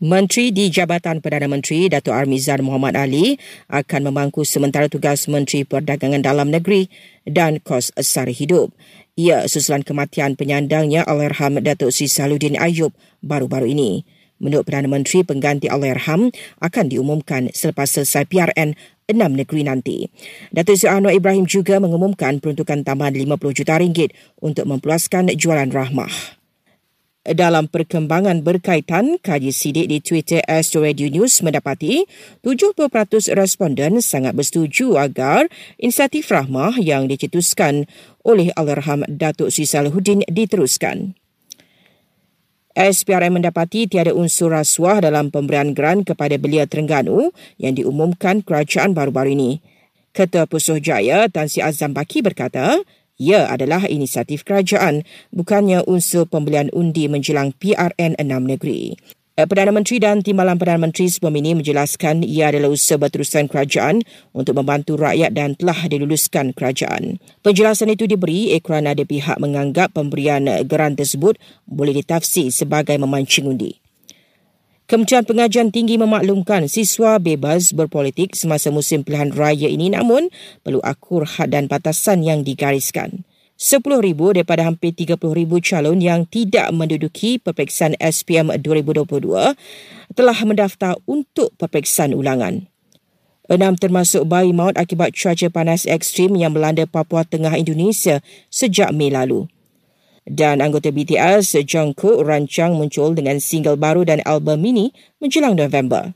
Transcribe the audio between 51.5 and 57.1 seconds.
Sri Azam Baki berkata, ia adalah inisiatif kerajaan, bukannya unsur pembelian undi